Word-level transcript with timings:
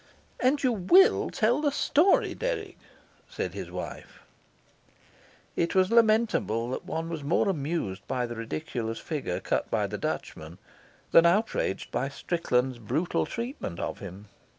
"And 0.39 0.63
you 0.63 1.29
tell 1.31 1.61
the 1.61 1.71
story, 1.71 2.33
Dirk," 2.33 2.73
Said 3.29 3.53
his 3.53 3.69
wife. 3.69 4.23
It 5.55 5.75
was 5.75 5.91
lamentable 5.91 6.71
that 6.71 6.85
one 6.85 7.07
was 7.07 7.23
more 7.23 7.47
amused 7.47 8.07
by 8.07 8.25
the 8.25 8.35
ridiculous 8.35 8.97
figure 8.97 9.39
cut 9.39 9.69
by 9.69 9.85
the 9.85 9.99
Dutchman 9.99 10.57
than 11.11 11.27
outraged 11.27 11.91
by 11.91 12.09
Strickland's 12.09 12.79
brutal 12.79 13.27
treatment 13.27 13.79
of 13.79 13.99
him. 13.99 14.25